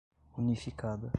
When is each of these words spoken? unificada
unificada 0.37 1.09